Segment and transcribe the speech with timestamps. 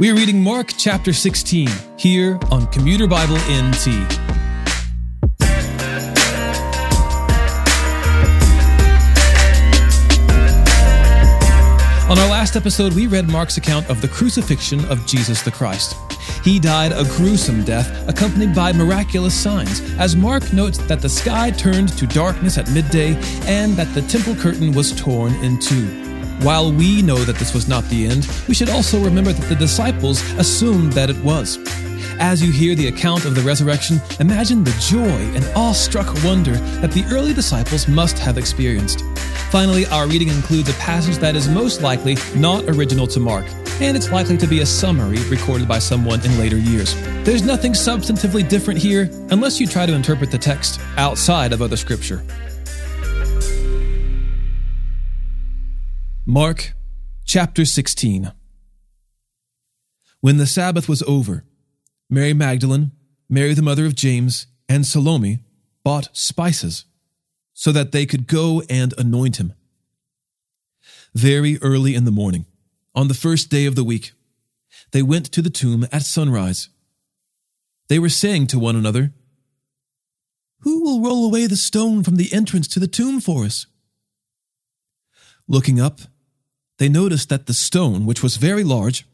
[0.00, 3.88] We are reading Mark chapter 16 here on Commuter Bible NT.
[12.08, 15.94] On our last episode, we read Mark's account of the crucifixion of Jesus the Christ.
[16.42, 21.50] He died a gruesome death, accompanied by miraculous signs, as Mark notes that the sky
[21.50, 26.09] turned to darkness at midday and that the temple curtain was torn in two.
[26.42, 29.54] While we know that this was not the end, we should also remember that the
[29.54, 31.58] disciples assumed that it was.
[32.18, 36.92] As you hear the account of the resurrection, imagine the joy and awestruck wonder that
[36.92, 39.04] the early disciples must have experienced.
[39.50, 43.44] Finally, our reading includes a passage that is most likely not original to Mark,
[43.82, 46.94] and it's likely to be a summary recorded by someone in later years.
[47.22, 51.76] There's nothing substantively different here unless you try to interpret the text outside of other
[51.76, 52.22] scripture.
[56.30, 56.74] Mark
[57.24, 58.30] chapter 16.
[60.20, 61.42] When the Sabbath was over,
[62.08, 62.92] Mary Magdalene,
[63.28, 65.40] Mary the mother of James, and Salome
[65.82, 66.84] bought spices
[67.52, 69.54] so that they could go and anoint him.
[71.16, 72.46] Very early in the morning,
[72.94, 74.12] on the first day of the week,
[74.92, 76.68] they went to the tomb at sunrise.
[77.88, 79.12] They were saying to one another,
[80.60, 83.66] Who will roll away the stone from the entrance to the tomb for us?
[85.48, 86.02] Looking up,
[86.80, 89.06] they noticed that the stone, which was very large,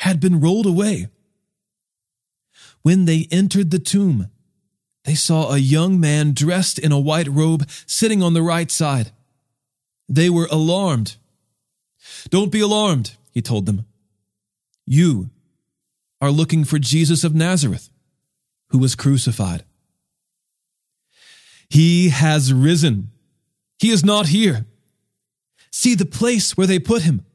[0.00, 1.06] had been rolled away.
[2.82, 4.30] When they entered the tomb,
[5.04, 9.12] they saw a young man dressed in a white robe sitting on the right side.
[10.08, 11.16] They were alarmed.
[12.30, 13.86] Don't be alarmed, he told them.
[14.84, 15.30] You
[16.20, 17.90] are looking for Jesus of Nazareth,
[18.70, 19.62] who was crucified.
[21.70, 23.12] He has risen.
[23.78, 24.66] He is not here.
[25.74, 27.26] See the place where they put him.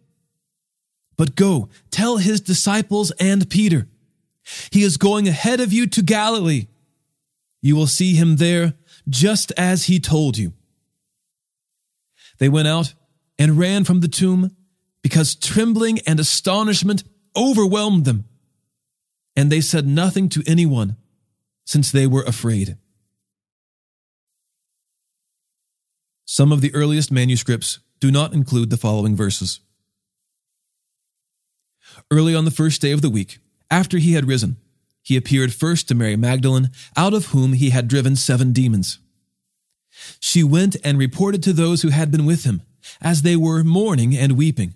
[1.18, 3.90] But go, tell his disciples and Peter.
[4.72, 6.67] He is going ahead of you to Galilee.
[7.62, 8.76] You will see him there
[9.10, 10.54] just as he told you.
[12.38, 12.94] They went out
[13.38, 14.56] and ran from the tomb
[15.02, 17.04] because trembling and astonishment
[17.36, 18.23] overwhelmed them.
[19.36, 20.95] And they said nothing to anyone
[21.66, 22.77] since they were afraid.
[26.23, 29.60] Some of the earliest manuscripts do not include the following verses.
[32.11, 33.39] Early on the first day of the week,
[33.70, 34.58] after he had risen,
[35.04, 38.99] he appeared first to Mary Magdalene, out of whom he had driven seven demons.
[40.20, 42.61] She went and reported to those who had been with him,
[43.02, 44.76] as they were mourning and weeping.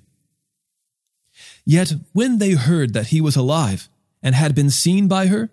[1.66, 3.90] Yet when they heard that he was alive
[4.22, 5.50] and had been seen by her,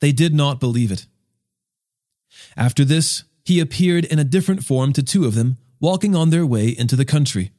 [0.00, 1.06] they did not believe it.
[2.56, 6.46] After this, he appeared in a different form to two of them, walking on their
[6.46, 7.52] way into the country.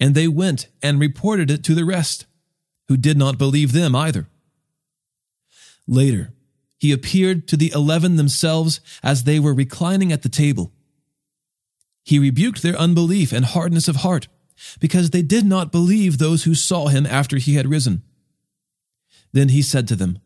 [0.00, 2.26] And they went and reported it to the rest,
[2.88, 4.28] who did not believe them either.
[5.86, 6.32] Later,
[6.78, 10.72] he appeared to the eleven themselves as they were reclining at the table.
[12.04, 14.28] He rebuked their unbelief and hardness of heart,
[14.80, 18.02] because they did not believe those who saw him after he had risen.
[19.32, 20.18] Then he said to them,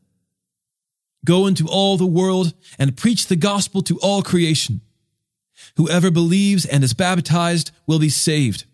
[1.25, 4.81] Go into all the world and preach the gospel to all creation.
[5.77, 8.65] Whoever believes and is baptized will be saved,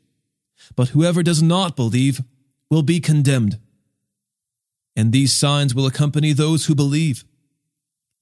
[0.76, 2.20] but whoever does not believe
[2.70, 3.58] will be condemned
[4.98, 7.24] and these signs will accompany those who believe.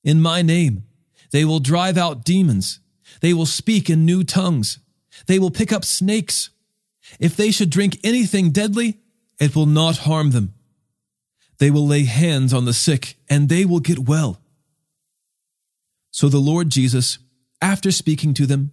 [0.05, 0.85] In my name,
[1.31, 2.81] they will drive out demons.
[3.23, 4.79] They will speak in new tongues.
[5.27, 6.51] They will pick up snakes.
[7.19, 8.99] If they should drink anything deadly,
[9.41, 10.53] it will not harm them.
[11.57, 14.43] They will lay hands on the sick and they will get well.
[16.11, 17.19] So the Lord Jesus,
[17.61, 18.73] after speaking to them,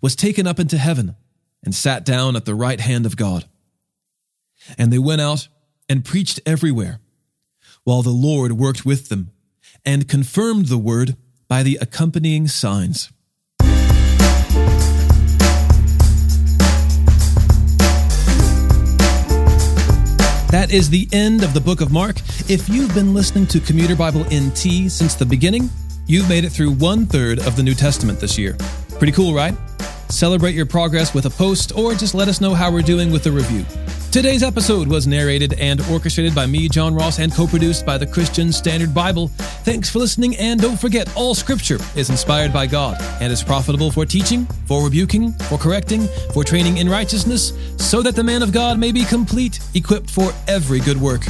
[0.00, 1.16] was taken up into heaven
[1.64, 3.44] and sat down at the right hand of God.
[4.76, 5.48] And they went out
[5.88, 7.00] and preached everywhere
[7.84, 9.30] while the Lord worked with them
[9.84, 11.16] and confirmed the word
[11.46, 13.10] by the accompanying signs.
[20.50, 22.16] That is the end of the book of Mark.
[22.48, 25.70] If you've been listening to Commuter Bible NT since the beginning,
[26.08, 28.56] you've made it through one third of the New Testament this year.
[28.98, 29.54] Pretty cool, right?
[30.08, 33.26] Celebrate your progress with a post or just let us know how we're doing with
[33.26, 33.64] a review.
[34.10, 38.06] Today's episode was narrated and orchestrated by me, John Ross, and co produced by the
[38.06, 39.28] Christian Standard Bible.
[39.64, 43.90] Thanks for listening, and don't forget all scripture is inspired by God and is profitable
[43.90, 48.50] for teaching, for rebuking, for correcting, for training in righteousness, so that the man of
[48.50, 51.20] God may be complete, equipped for every good work.